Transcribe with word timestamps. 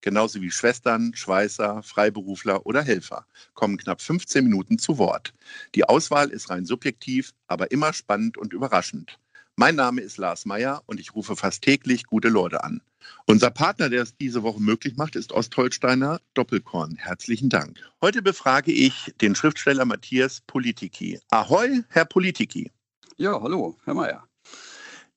genauso 0.00 0.40
wie 0.40 0.50
Schwestern, 0.50 1.14
Schweißer, 1.14 1.82
Freiberufler 1.82 2.66
oder 2.66 2.82
Helfer, 2.82 3.26
kommen 3.54 3.76
knapp 3.76 4.00
15 4.00 4.44
Minuten 4.44 4.78
zu 4.78 4.98
Wort. 4.98 5.34
Die 5.74 5.84
Auswahl 5.84 6.30
ist 6.30 6.50
rein 6.50 6.64
subjektiv, 6.64 7.32
aber 7.46 7.70
immer 7.70 7.92
spannend 7.92 8.38
und 8.38 8.52
überraschend. 8.52 9.18
Mein 9.56 9.74
Name 9.74 10.02
ist 10.02 10.18
Lars 10.18 10.46
Meyer 10.46 10.82
und 10.86 11.00
ich 11.00 11.14
rufe 11.14 11.34
fast 11.34 11.62
täglich 11.62 12.04
gute 12.04 12.28
Leute 12.28 12.62
an. 12.62 12.80
Unser 13.26 13.50
Partner, 13.50 13.88
der 13.88 14.02
es 14.02 14.16
diese 14.16 14.42
Woche 14.42 14.60
möglich 14.60 14.96
macht, 14.96 15.16
ist 15.16 15.32
Ostholsteiner 15.32 16.20
Doppelkorn. 16.34 16.96
Herzlichen 16.96 17.48
Dank. 17.48 17.78
Heute 18.00 18.22
befrage 18.22 18.70
ich 18.70 19.12
den 19.20 19.34
Schriftsteller 19.34 19.84
Matthias 19.84 20.42
Politiki. 20.46 21.18
Ahoi, 21.30 21.82
Herr 21.88 22.04
Politiki. 22.04 22.70
Ja, 23.16 23.40
hallo, 23.40 23.76
Herr 23.84 23.94
Meyer. 23.94 24.28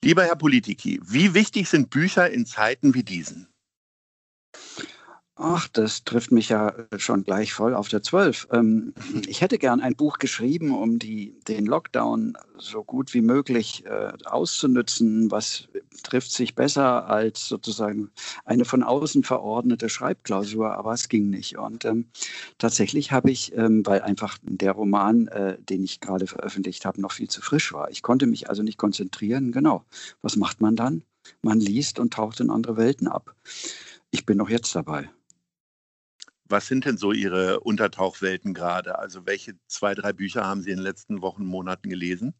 Lieber 0.04 0.23
Herr 0.23 0.35
Politiki, 0.35 0.99
wie 1.04 1.35
wichtig 1.35 1.70
sind 1.70 1.91
Bücher 1.91 2.27
in 2.32 2.48
Zeiten 2.48 2.95
wie 2.95 3.04
diesen? 3.04 3.48
Ach, 5.44 5.68
das 5.70 6.04
trifft 6.04 6.31
mich 6.31 6.50
ja 6.50 6.72
schon 6.98 7.23
gleich 7.23 7.52
voll 7.52 7.73
auf 7.73 7.88
der 7.88 8.04
Zwölf. 8.04 8.48
Ähm, 8.52 8.94
ich 9.27 9.41
hätte 9.41 9.58
gern 9.58 9.82
ein 9.82 9.95
Buch 9.95 10.20
geschrieben, 10.20 10.72
um 10.72 10.99
die, 10.99 11.34
den 11.48 11.66
Lockdown 11.66 12.38
so 12.60 12.84
gut 12.84 13.15
wie 13.15 13.21
möglich 13.21 13.84
äh, 13.88 14.12
auszunützen. 14.26 15.32
Was 15.32 15.68
trifft 16.04 16.32
sich 16.32 16.54
besser 16.54 17.07
als 17.07 17.48
sozusagen 17.48 18.12
eine 18.46 18.65
von 18.65 18.84
außen 18.84 19.24
verordnete 19.24 19.90
Schreibklausur, 19.90 20.77
aber 20.77 20.93
es 20.93 21.10
ging 21.10 21.32
nicht. 21.32 21.58
Und 21.58 21.85
ähm, 21.85 22.05
tatsächlich 22.60 23.12
habe 23.12 23.32
ich, 23.32 23.58
ähm, 23.58 23.84
weil 23.84 24.04
einfach 24.04 24.37
der 24.43 24.74
Roman, 24.74 25.27
äh, 25.30 25.58
den 25.60 25.84
ich 25.84 26.02
gerade 26.02 26.27
veröffentlicht 26.27 26.85
habe, 26.85 27.02
noch 27.02 27.13
viel 27.13 27.32
zu 27.32 27.41
frisch 27.41 27.74
war. 27.74 27.90
Ich 27.90 28.04
konnte 28.04 28.27
mich 28.27 28.48
also 28.48 28.62
nicht 28.62 28.77
konzentrieren. 28.77 29.52
Genau. 29.52 29.85
Was 30.21 30.35
macht 30.35 30.62
man 30.62 30.76
dann? 30.76 31.02
Man 31.41 31.60
liest 31.60 31.98
und 31.98 32.13
taucht 32.13 32.40
in 32.41 32.52
andere 32.52 32.77
Welten 32.77 33.08
ab. 33.08 33.34
Ich 34.12 34.27
bin 34.27 34.37
noch 34.37 34.49
jetzt 34.49 34.76
dabei. 34.76 35.10
Was 36.52 36.68
sind 36.68 36.85
denn 36.85 36.98
so 36.98 37.12
Ihre 37.12 37.62
Untertauchwelten 37.62 38.54
gerade? 38.54 38.99
Also 38.99 39.26
welche 39.26 39.55
zwei, 39.68 39.96
drei 39.96 40.13
Bücher 40.13 40.46
haben 40.46 40.62
Sie 40.62 40.70
in 40.70 40.77
den 40.77 40.84
letzten 40.84 41.21
Wochen, 41.21 41.46
Monaten 41.46 41.90
gelesen? 41.90 42.34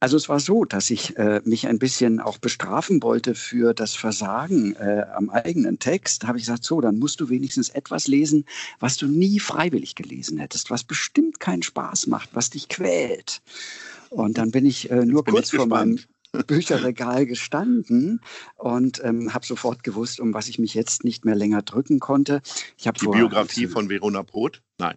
Also 0.00 0.16
es 0.16 0.28
war 0.28 0.40
so, 0.40 0.64
dass 0.64 0.90
ich 0.90 1.16
äh, 1.16 1.40
mich 1.44 1.66
ein 1.66 1.78
bisschen 1.78 2.20
auch 2.20 2.38
bestrafen 2.38 3.02
wollte 3.02 3.34
für 3.34 3.74
das 3.74 3.94
Versagen 3.94 4.74
äh, 4.76 5.06
am 5.14 5.28
eigenen 5.28 5.78
Text. 5.78 6.22
Da 6.22 6.28
habe 6.28 6.38
ich 6.38 6.44
gesagt, 6.44 6.64
so, 6.64 6.80
dann 6.80 6.98
musst 6.98 7.20
du 7.20 7.28
wenigstens 7.28 7.68
etwas 7.70 8.06
lesen, 8.06 8.44
was 8.78 8.96
du 8.96 9.06
nie 9.06 9.40
freiwillig 9.40 9.94
gelesen 9.94 10.38
hättest, 10.38 10.70
was 10.70 10.84
bestimmt 10.84 11.40
keinen 11.40 11.62
Spaß 11.62 12.06
macht, 12.06 12.30
was 12.32 12.50
dich 12.50 12.68
quält. 12.68 13.42
Und 14.10 14.38
dann 14.38 14.50
bin 14.50 14.66
ich 14.66 14.90
äh, 14.90 15.04
nur 15.04 15.24
kurz 15.24 15.50
vor 15.50 15.66
meinem 15.66 15.98
Bücherregal 16.46 17.26
gestanden 17.26 18.20
und 18.56 19.02
ähm, 19.04 19.34
habe 19.34 19.46
sofort 19.46 19.82
gewusst, 19.82 20.20
um 20.20 20.34
was 20.34 20.48
ich 20.48 20.58
mich 20.58 20.74
jetzt 20.74 21.04
nicht 21.04 21.24
mehr 21.24 21.34
länger 21.34 21.62
drücken 21.62 22.00
konnte. 22.00 22.42
Ich 22.76 22.84
Die 22.84 23.04
vor, 23.04 23.14
Biografie 23.14 23.66
von 23.66 23.88
Verona 23.88 24.22
Poth? 24.22 24.62
Nein. 24.78 24.96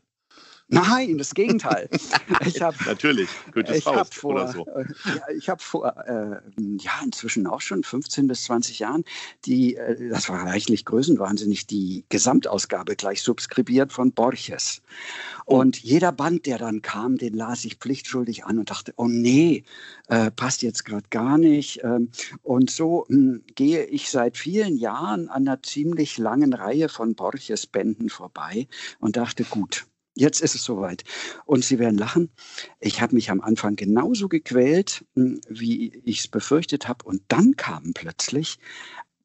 Nein, 0.71 1.17
das 1.17 1.33
Gegenteil. 1.33 1.89
Ich 2.45 2.61
hab, 2.61 2.73
Natürlich, 2.85 3.29
Goethes 3.51 3.83
Faust 3.83 4.15
vor, 4.15 4.33
oder 4.33 4.51
so. 4.51 4.65
Ja, 5.05 5.21
ich 5.35 5.49
habe 5.49 5.61
vor, 5.61 5.93
äh, 6.07 6.39
ja, 6.79 6.91
inzwischen 7.03 7.45
auch 7.45 7.61
schon 7.61 7.83
15 7.83 8.27
bis 8.27 8.43
20 8.43 8.79
Jahren, 8.79 9.03
die, 9.45 9.75
äh, 9.75 10.09
das 10.09 10.29
war 10.29 10.45
reichlich 10.45 10.85
größenwahnsinnig, 10.85 11.67
die 11.67 12.05
Gesamtausgabe 12.09 12.95
gleich 12.95 13.21
subskribiert 13.21 13.91
von 13.91 14.13
Borges. 14.13 14.81
Und 15.45 15.77
jeder 15.77 16.11
Band, 16.11 16.45
der 16.45 16.57
dann 16.57 16.81
kam, 16.81 17.17
den 17.17 17.33
las 17.33 17.65
ich 17.65 17.75
pflichtschuldig 17.75 18.45
an 18.45 18.57
und 18.57 18.69
dachte, 18.69 18.93
oh 18.95 19.07
nee, 19.07 19.65
äh, 20.07 20.31
passt 20.31 20.61
jetzt 20.61 20.85
gerade 20.85 21.05
gar 21.09 21.37
nicht. 21.37 21.83
Ähm, 21.83 22.09
und 22.43 22.71
so 22.71 23.05
mh, 23.09 23.17
hm, 23.17 23.43
gehe 23.55 23.85
ich 23.85 24.09
seit 24.09 24.37
vielen 24.37 24.77
Jahren 24.77 25.27
an 25.27 25.47
einer 25.47 25.61
ziemlich 25.61 26.17
langen 26.17 26.53
Reihe 26.53 26.87
von 26.87 27.15
Borges-Bänden 27.15 28.09
vorbei 28.09 28.67
und 28.99 29.17
dachte, 29.17 29.43
gut, 29.43 29.85
Jetzt 30.13 30.41
ist 30.41 30.55
es 30.55 30.63
soweit. 30.63 31.03
Und 31.45 31.63
Sie 31.63 31.79
werden 31.79 31.97
lachen. 31.97 32.31
Ich 32.79 33.01
habe 33.01 33.15
mich 33.15 33.31
am 33.31 33.39
Anfang 33.39 33.75
genauso 33.77 34.27
gequält, 34.27 35.05
hm, 35.15 35.39
wie 35.47 35.95
ich 36.03 36.19
es 36.19 36.27
befürchtet 36.27 36.87
habe. 36.87 37.05
Und 37.05 37.23
dann 37.29 37.55
kamen 37.55 37.93
plötzlich 37.93 38.59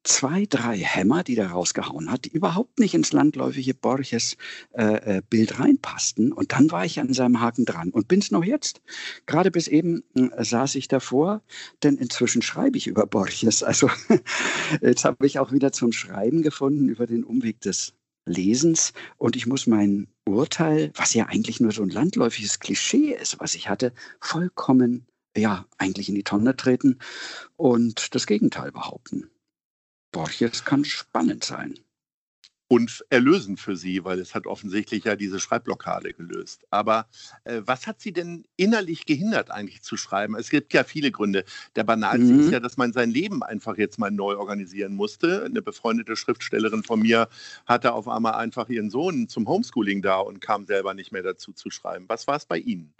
zwei, 0.07 0.45
drei 0.45 0.77
Hämmer, 0.77 1.23
die 1.23 1.35
da 1.35 1.47
rausgehauen 1.47 2.09
hat, 2.09 2.25
die 2.25 2.31
überhaupt 2.31 2.79
nicht 2.79 2.93
ins 2.93 3.11
landläufige 3.11 3.73
Borges-Bild 3.73 4.41
äh, 4.73 5.53
äh 5.53 5.57
reinpassten. 5.57 6.31
Und 6.31 6.53
dann 6.53 6.71
war 6.71 6.85
ich 6.85 6.99
an 6.99 7.13
seinem 7.13 7.41
Haken 7.41 7.65
dran 7.65 7.89
und 7.89 8.07
bin 8.07 8.19
es 8.19 8.31
noch 8.31 8.43
jetzt. 8.43 8.81
Gerade 9.25 9.51
bis 9.51 9.67
eben 9.67 10.03
äh, 10.15 10.43
saß 10.43 10.75
ich 10.75 10.87
davor, 10.87 11.41
denn 11.83 11.97
inzwischen 11.97 12.41
schreibe 12.41 12.77
ich 12.77 12.87
über 12.87 13.05
Borges. 13.05 13.63
Also 13.63 13.89
jetzt 14.81 15.03
habe 15.03 15.25
ich 15.27 15.39
auch 15.39 15.51
wieder 15.51 15.73
zum 15.73 15.91
Schreiben 15.91 16.41
gefunden 16.41 16.87
über 16.87 17.05
den 17.05 17.25
Umweg 17.25 17.59
des 17.59 17.93
Lesens 18.25 18.93
und 19.17 19.35
ich 19.35 19.47
muss 19.47 19.67
mein 19.67 20.07
Urteil, 20.27 20.91
was 20.95 21.13
ja 21.13 21.25
eigentlich 21.25 21.59
nur 21.59 21.71
so 21.71 21.83
ein 21.83 21.89
landläufiges 21.89 22.59
Klischee 22.59 23.13
ist, 23.13 23.39
was 23.39 23.55
ich 23.55 23.69
hatte, 23.69 23.93
vollkommen, 24.19 25.07
ja, 25.35 25.65
eigentlich 25.77 26.09
in 26.09 26.15
die 26.15 26.23
Tonne 26.23 26.55
treten 26.55 26.99
und 27.55 28.15
das 28.15 28.27
Gegenteil 28.27 28.71
behaupten. 28.71 29.29
Jetzt 30.39 30.65
kann 30.65 30.83
spannend 30.83 31.43
sein 31.43 31.79
und 32.67 33.05
erlösend 33.09 33.59
für 33.59 33.75
sie, 33.75 34.03
weil 34.03 34.19
es 34.19 34.35
hat 34.35 34.45
offensichtlich 34.45 35.05
ja 35.05 35.15
diese 35.15 35.39
Schreibblockade 35.39 36.13
gelöst. 36.13 36.65
Aber 36.69 37.07
äh, 37.45 37.61
was 37.65 37.87
hat 37.87 38.01
sie 38.01 38.11
denn 38.11 38.45
innerlich 38.57 39.05
gehindert, 39.05 39.51
eigentlich 39.51 39.83
zu 39.83 39.95
schreiben? 39.95 40.35
Es 40.35 40.49
gibt 40.49 40.73
ja 40.73 40.83
viele 40.83 41.11
Gründe. 41.11 41.45
Der 41.75 41.83
banalste 41.83 42.33
mhm. 42.33 42.39
ist 42.41 42.51
ja, 42.51 42.59
dass 42.59 42.77
man 42.77 42.91
sein 42.91 43.09
Leben 43.09 43.41
einfach 43.43 43.77
jetzt 43.77 43.99
mal 43.99 44.11
neu 44.11 44.35
organisieren 44.35 44.95
musste. 44.95 45.45
Eine 45.45 45.61
befreundete 45.61 46.15
Schriftstellerin 46.15 46.83
von 46.83 47.01
mir 47.01 47.29
hatte 47.65 47.93
auf 47.93 48.07
einmal 48.07 48.33
einfach 48.33 48.67
ihren 48.69 48.89
Sohn 48.89 49.29
zum 49.29 49.47
Homeschooling 49.47 50.01
da 50.01 50.17
und 50.19 50.41
kam 50.41 50.65
selber 50.65 50.93
nicht 50.93 51.11
mehr 51.11 51.23
dazu 51.23 51.53
zu 51.53 51.69
schreiben. 51.69 52.05
Was 52.07 52.27
war 52.27 52.35
es 52.35 52.45
bei 52.45 52.57
Ihnen? 52.57 52.93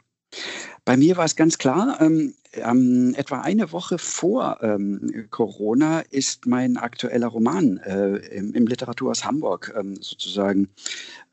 Bei 0.86 0.98
mir 0.98 1.18
war 1.18 1.26
es 1.26 1.36
ganz 1.36 1.58
klar, 1.58 1.98
ähm, 2.00 2.34
ähm, 2.54 3.14
etwa 3.18 3.42
eine 3.42 3.72
Woche 3.72 3.98
vor 3.98 4.60
ähm, 4.62 5.28
Corona 5.30 6.00
ist 6.00 6.46
mein 6.46 6.78
aktueller 6.78 7.28
Roman 7.28 7.78
äh, 7.78 8.18
im, 8.36 8.54
im 8.54 8.68
Literaturhaus 8.68 9.26
Hamburg 9.26 9.74
ähm, 9.78 9.96
sozusagen 10.02 10.70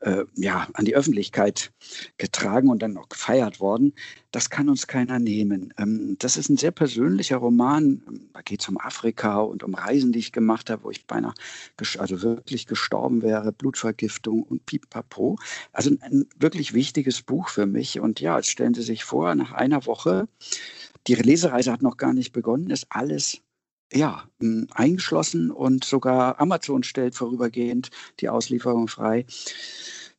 äh, 0.01 0.25
ja, 0.35 0.67
an 0.73 0.85
die 0.85 0.95
Öffentlichkeit 0.95 1.71
getragen 2.17 2.69
und 2.69 2.81
dann 2.81 2.97
auch 2.97 3.09
gefeiert 3.09 3.59
worden. 3.59 3.93
Das 4.31 4.49
kann 4.49 4.69
uns 4.69 4.87
keiner 4.87 5.17
nehmen. 5.17 5.73
Ähm, 5.77 6.17
das 6.19 6.37
ist 6.37 6.49
ein 6.49 6.57
sehr 6.57 6.71
persönlicher 6.71 7.37
Roman. 7.37 8.01
Da 8.33 8.41
geht 8.41 8.61
es 8.61 8.69
um 8.69 8.77
Afrika 8.77 9.39
und 9.39 9.63
um 9.63 9.73
Reisen, 9.73 10.11
die 10.11 10.19
ich 10.19 10.31
gemacht 10.31 10.69
habe, 10.69 10.83
wo 10.83 10.91
ich 10.91 11.07
beinahe 11.07 11.33
also 11.97 12.21
wirklich 12.21 12.67
gestorben 12.67 13.21
wäre, 13.21 13.51
Blutvergiftung 13.51 14.43
und 14.43 14.65
Pipapo. 14.65 15.37
Also 15.71 15.91
ein, 15.91 16.01
ein 16.01 16.25
wirklich 16.37 16.73
wichtiges 16.73 17.21
Buch 17.21 17.49
für 17.49 17.65
mich. 17.65 17.99
Und 17.99 18.19
ja, 18.19 18.37
es 18.37 18.47
stellen 18.47 18.73
Sie 18.73 18.83
sich 18.83 19.03
vor, 19.03 19.35
nach 19.35 19.53
einer 19.53 19.85
Woche 19.85 20.27
die 21.07 21.15
Lesereise 21.15 21.71
hat 21.71 21.81
noch 21.81 21.97
gar 21.97 22.13
nicht 22.13 22.33
begonnen, 22.33 22.69
ist 22.69 22.87
alles 22.89 23.41
ja, 23.93 24.23
eingeschlossen 24.71 25.51
und 25.51 25.83
sogar 25.83 26.39
Amazon 26.39 26.83
stellt 26.83 27.15
vorübergehend 27.15 27.91
die 28.19 28.29
Auslieferung 28.29 28.87
frei. 28.87 29.25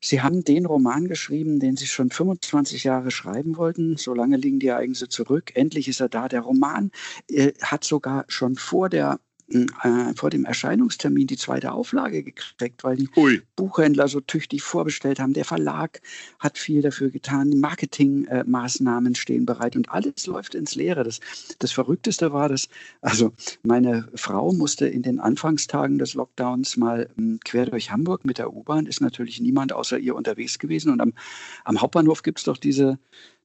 Sie 0.00 0.20
haben 0.20 0.44
den 0.44 0.66
Roman 0.66 1.08
geschrieben, 1.08 1.58
den 1.58 1.76
Sie 1.76 1.86
schon 1.86 2.10
25 2.10 2.84
Jahre 2.84 3.10
schreiben 3.10 3.56
wollten. 3.56 3.96
So 3.96 4.14
lange 4.14 4.36
liegen 4.36 4.60
die 4.60 4.68
Ereignisse 4.68 5.08
zurück. 5.08 5.52
Endlich 5.56 5.88
ist 5.88 6.00
er 6.00 6.08
da. 6.08 6.28
Der 6.28 6.42
Roman 6.42 6.92
äh, 7.28 7.52
hat 7.60 7.82
sogar 7.82 8.24
schon 8.28 8.56
vor 8.56 8.88
der 8.88 9.18
äh, 9.48 10.14
vor 10.16 10.30
dem 10.30 10.44
Erscheinungstermin 10.44 11.26
die 11.26 11.36
zweite 11.36 11.72
Auflage 11.72 12.22
gekriegt, 12.22 12.82
weil 12.82 12.96
die 12.96 13.08
Ui. 13.16 13.42
Buchhändler 13.54 14.08
so 14.08 14.20
tüchtig 14.20 14.62
vorbestellt 14.62 15.20
haben. 15.20 15.34
Der 15.34 15.44
Verlag 15.44 16.00
hat 16.38 16.58
viel 16.58 16.82
dafür 16.82 17.10
getan. 17.10 17.50
Die 17.50 17.56
Marketingmaßnahmen 17.56 19.12
äh, 19.12 19.16
stehen 19.16 19.46
bereit 19.46 19.76
und 19.76 19.90
alles 19.90 20.26
läuft 20.26 20.54
ins 20.54 20.74
Leere. 20.74 21.04
Das, 21.04 21.20
das 21.60 21.70
Verrückteste 21.70 22.32
war 22.32 22.48
das, 22.48 22.68
also 23.00 23.32
meine 23.62 24.08
Frau 24.14 24.52
musste 24.52 24.88
in 24.88 25.02
den 25.02 25.20
Anfangstagen 25.20 25.98
des 25.98 26.14
Lockdowns 26.14 26.76
mal 26.76 27.08
äh, 27.16 27.38
quer 27.44 27.66
durch 27.66 27.92
Hamburg 27.92 28.24
mit 28.24 28.38
der 28.38 28.52
U-Bahn, 28.52 28.86
ist 28.86 29.00
natürlich 29.00 29.40
niemand 29.40 29.72
außer 29.72 29.98
ihr 29.98 30.16
unterwegs 30.16 30.58
gewesen. 30.58 30.90
Und 30.90 31.00
am, 31.00 31.12
am 31.64 31.80
Hauptbahnhof 31.80 32.22
gibt 32.22 32.38
es 32.38 32.44
doch 32.44 32.56
diese 32.56 32.98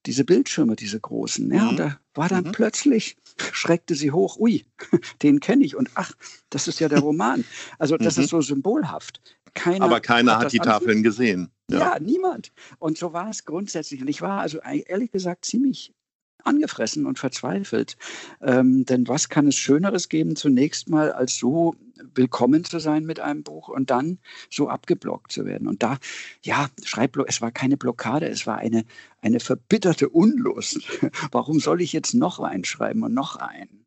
diese 0.06 0.26
Bildschirme, 0.26 0.76
diese 0.76 1.00
großen. 1.00 1.52
Ja, 1.54 1.64
mhm. 1.64 1.70
und 1.70 1.78
da 1.78 2.00
war 2.14 2.30
dann 2.30 2.46
mhm. 2.46 2.52
plötzlich, 2.52 3.18
schreckte 3.54 3.96
sie 3.96 4.12
hoch, 4.12 4.38
ui, 4.38 4.66
den 5.22 5.40
kenne 5.40 5.64
ich 5.64 5.76
und 5.76 5.90
ach, 5.96 6.14
das 6.50 6.68
ist 6.68 6.80
ja 6.80 6.90
der 6.90 7.00
Roman. 7.00 7.44
Also 7.80 7.98
das 7.98 8.18
mhm. 8.18 8.24
ist 8.24 8.30
so 8.30 8.42
symbolhaft. 8.42 9.22
keiner 9.54 9.86
Aber 9.86 10.00
keiner 10.00 10.38
hat, 10.38 10.46
hat 10.46 10.54
die 10.54 10.60
Tafeln 10.60 11.04
gesehen. 11.04 11.50
Ja. 11.70 11.80
ja, 11.80 12.00
niemand. 12.00 12.52
Und 12.80 12.98
so 12.98 13.14
war 13.14 13.30
es 13.30 13.46
grundsätzlich. 13.46 14.02
Und 14.02 14.10
ich 14.10 14.22
war 14.22 14.42
also 14.42 14.60
ehrlich 14.60 15.12
gesagt 15.12 15.46
ziemlich 15.46 15.94
angefressen 16.44 17.06
und 17.06 17.20
verzweifelt. 17.20 17.98
Ähm, 18.42 18.86
denn 18.86 19.08
was 19.08 19.30
kann 19.30 19.48
es 19.48 19.56
Schöneres 19.56 20.10
geben, 20.10 20.36
zunächst 20.36 20.90
mal 20.90 21.12
als 21.12 21.38
so 21.38 21.76
willkommen 22.16 22.64
zu 22.64 22.80
sein 22.80 23.06
mit 23.06 23.20
einem 23.20 23.44
Buch 23.44 23.68
und 23.70 23.90
dann 23.90 24.20
so 24.50 24.68
abgeblockt 24.68 25.32
zu 25.32 25.46
werden. 25.46 25.68
Und 25.68 25.84
da, 25.84 25.98
ja, 26.44 26.70
Schreibblock, 26.84 27.28
es 27.30 27.42
war 27.42 27.52
keine 27.52 27.78
Blockade, 27.78 28.28
es 28.28 28.48
war 28.48 28.58
eine, 28.58 28.86
eine 29.22 29.40
verbitterte 29.40 30.10
Unlust. 30.10 30.80
Warum 31.32 31.60
soll 31.60 31.82
ich 31.82 31.94
jetzt 31.94 32.14
noch 32.14 32.40
reinschreiben 32.40 33.04
und 33.04 33.14
noch 33.14 33.36
einen? 33.36 33.81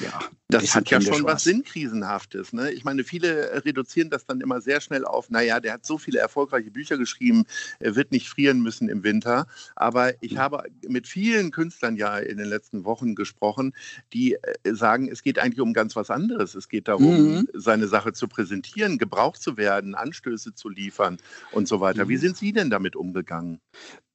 Ja. 0.00 0.20
Das 0.48 0.74
hat 0.74 0.90
ja 0.90 1.00
schon 1.00 1.24
was 1.24 1.44
Sinnkrisenhaftes. 1.44 2.52
Ne? 2.52 2.72
Ich 2.72 2.84
meine, 2.84 3.04
viele 3.04 3.64
reduzieren 3.64 4.10
das 4.10 4.26
dann 4.26 4.40
immer 4.40 4.60
sehr 4.60 4.80
schnell 4.80 5.04
auf, 5.04 5.30
naja, 5.30 5.60
der 5.60 5.74
hat 5.74 5.86
so 5.86 5.96
viele 5.96 6.18
erfolgreiche 6.18 6.70
Bücher 6.70 6.98
geschrieben, 6.98 7.44
er 7.80 7.96
wird 7.96 8.12
nicht 8.12 8.28
frieren 8.28 8.60
müssen 8.60 8.88
im 8.88 9.02
Winter. 9.02 9.46
Aber 9.76 10.12
ich 10.22 10.36
habe 10.36 10.64
mit 10.86 11.06
vielen 11.06 11.50
Künstlern 11.50 11.96
ja 11.96 12.18
in 12.18 12.36
den 12.36 12.48
letzten 12.48 12.84
Wochen 12.84 13.14
gesprochen, 13.14 13.74
die 14.12 14.34
äh, 14.34 14.74
sagen, 14.74 15.08
es 15.08 15.22
geht 15.22 15.38
eigentlich 15.38 15.60
um 15.60 15.72
ganz 15.72 15.96
was 15.96 16.10
anderes. 16.10 16.54
Es 16.54 16.68
geht 16.68 16.88
darum, 16.88 17.32
mhm. 17.32 17.48
seine 17.54 17.88
Sache 17.88 18.12
zu 18.12 18.28
präsentieren, 18.28 18.98
gebraucht 18.98 19.40
zu 19.40 19.56
werden, 19.56 19.94
Anstöße 19.94 20.54
zu 20.54 20.68
liefern 20.68 21.16
und 21.52 21.66
so 21.66 21.80
weiter. 21.80 22.04
Mhm. 22.04 22.08
Wie 22.10 22.16
sind 22.18 22.36
Sie 22.36 22.52
denn 22.52 22.68
damit 22.68 22.96
umgegangen? 22.96 23.60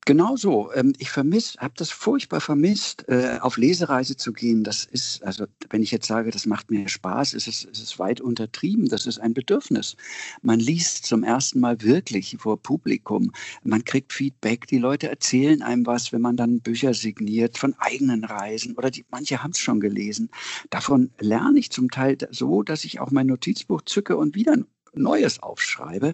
Genau 0.07 0.37
so. 0.37 0.71
Ähm, 0.71 0.93
ich 0.99 1.09
vermisse, 1.09 1.59
habe 1.59 1.73
das 1.75 1.89
furchtbar 1.91 2.39
vermisst, 2.39 3.03
äh, 3.09 3.39
auf 3.41 3.57
Lesereise 3.57 4.15
zu 4.15 4.31
gehen. 4.31 4.63
Das 4.63 4.85
ist, 4.85 5.21
also 5.21 5.47
wenn 5.69 5.83
ich 5.83 5.91
jetzt 5.91 6.07
sage, 6.07 6.31
das 6.31 6.45
macht 6.45 6.71
mir 6.71 6.87
Spaß, 6.87 7.33
ist 7.33 7.45
es, 7.49 7.65
ist 7.65 7.83
es 7.83 7.99
weit 7.99 8.21
untertrieben. 8.21 8.87
Das 8.87 9.05
ist 9.05 9.19
ein 9.19 9.33
Bedürfnis. 9.33 9.97
Man 10.41 10.61
liest 10.61 11.05
zum 11.05 11.25
ersten 11.25 11.59
Mal 11.59 11.81
wirklich 11.81 12.37
vor 12.39 12.61
Publikum. 12.61 13.33
Man 13.63 13.83
kriegt 13.83 14.13
Feedback. 14.13 14.67
Die 14.67 14.77
Leute 14.77 15.09
erzählen 15.09 15.61
einem 15.61 15.85
was, 15.85 16.13
wenn 16.13 16.21
man 16.21 16.37
dann 16.37 16.61
Bücher 16.61 16.93
signiert 16.93 17.57
von 17.57 17.75
eigenen 17.77 18.23
Reisen 18.23 18.77
oder 18.77 18.89
die, 18.89 19.03
manche 19.11 19.43
haben 19.43 19.51
es 19.51 19.59
schon 19.59 19.81
gelesen. 19.81 20.29
Davon 20.69 21.11
lerne 21.19 21.59
ich 21.59 21.69
zum 21.69 21.91
Teil 21.91 22.17
so, 22.31 22.63
dass 22.63 22.85
ich 22.85 23.01
auch 23.01 23.11
mein 23.11 23.27
Notizbuch 23.27 23.81
zücke 23.81 24.15
und 24.15 24.35
wieder 24.35 24.55
Neues 24.93 25.41
aufschreibe. 25.41 26.13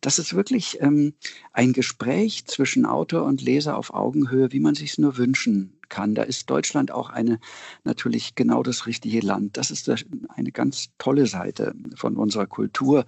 Das 0.00 0.18
ist 0.18 0.34
wirklich 0.34 0.78
ähm, 0.80 1.14
ein 1.52 1.72
Gespräch 1.72 2.44
zwischen 2.46 2.86
Autor 2.86 3.24
und 3.24 3.42
Leser 3.42 3.76
auf 3.76 3.94
Augenhöhe, 3.94 4.52
wie 4.52 4.60
man 4.60 4.74
sich 4.74 4.92
es 4.92 4.98
nur 4.98 5.16
wünschen 5.16 5.77
kann. 5.88 6.14
Da 6.14 6.22
ist 6.22 6.48
Deutschland 6.50 6.90
auch 6.90 7.10
eine 7.10 7.38
natürlich 7.84 8.34
genau 8.34 8.62
das 8.62 8.86
richtige 8.86 9.20
Land. 9.20 9.56
Das 9.56 9.70
ist 9.70 9.90
eine 10.28 10.52
ganz 10.52 10.90
tolle 10.98 11.26
Seite 11.26 11.74
von 11.94 12.16
unserer 12.16 12.46
Kultur, 12.46 13.04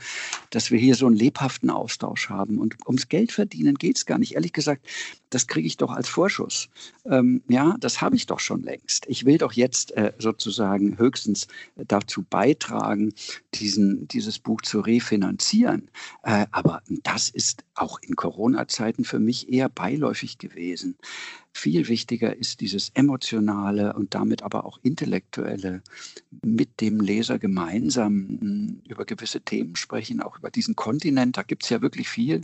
dass 0.50 0.70
wir 0.70 0.78
hier 0.78 0.94
so 0.94 1.06
einen 1.06 1.16
lebhaften 1.16 1.70
Austausch 1.70 2.28
haben. 2.28 2.58
Und 2.58 2.76
ums 2.86 3.08
Geld 3.08 3.32
verdienen 3.32 3.76
geht 3.76 3.96
es 3.96 4.06
gar 4.06 4.18
nicht. 4.18 4.34
Ehrlich 4.34 4.52
gesagt, 4.52 4.86
das 5.30 5.46
kriege 5.46 5.66
ich 5.66 5.76
doch 5.76 5.92
als 5.92 6.08
Vorschuss. 6.08 6.68
Ähm, 7.04 7.42
ja, 7.48 7.76
das 7.78 8.00
habe 8.00 8.16
ich 8.16 8.26
doch 8.26 8.40
schon 8.40 8.62
längst. 8.62 9.06
Ich 9.08 9.24
will 9.24 9.38
doch 9.38 9.52
jetzt 9.52 9.92
äh, 9.92 10.12
sozusagen 10.18 10.98
höchstens 10.98 11.46
dazu 11.76 12.24
beitragen, 12.28 13.14
diesen, 13.54 14.08
dieses 14.08 14.38
Buch 14.38 14.60
zu 14.62 14.80
refinanzieren. 14.80 15.88
Äh, 16.24 16.46
aber 16.50 16.82
das 17.04 17.28
ist 17.28 17.64
auch 17.74 18.00
in 18.02 18.16
Corona-Zeiten 18.16 19.04
für 19.04 19.20
mich 19.20 19.52
eher 19.52 19.68
beiläufig 19.68 20.38
gewesen. 20.38 20.96
Viel 21.52 21.88
wichtiger 21.88 22.37
ist 22.37 22.61
dieses 22.61 22.91
emotionale 22.91 23.94
und 23.94 24.14
damit 24.14 24.43
aber 24.43 24.64
auch 24.64 24.79
intellektuelle 24.82 25.82
mit 26.43 26.81
dem 26.81 27.00
Leser 27.00 27.38
gemeinsam 27.38 28.38
hm, 28.41 28.82
über 28.88 29.05
gewisse 29.05 29.41
Themen 29.41 29.76
sprechen, 29.76 30.23
auch 30.23 30.38
über 30.38 30.50
diesen 30.50 30.76
Kontinent. 30.76 31.37
Da 31.37 31.43
gibt 31.43 31.64
es 31.64 31.70
ja 31.70 31.82
wirklich 31.82 32.08
viel, 32.08 32.43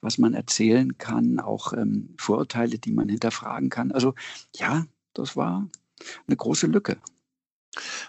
was 0.00 0.18
man 0.18 0.34
erzählen 0.34 0.98
kann, 0.98 1.38
auch 1.38 1.72
ähm, 1.72 2.10
Vorurteile, 2.18 2.78
die 2.78 2.92
man 2.92 3.08
hinterfragen 3.08 3.70
kann. 3.70 3.92
Also 3.92 4.14
ja, 4.56 4.86
das 5.14 5.36
war 5.36 5.68
eine 6.26 6.36
große 6.36 6.66
Lücke. 6.66 6.98